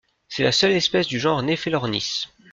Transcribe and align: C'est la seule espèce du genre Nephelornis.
C'est 0.29 0.41
la 0.43 0.51
seule 0.51 0.71
espèce 0.71 1.05
du 1.05 1.19
genre 1.19 1.43
Nephelornis. 1.43 2.27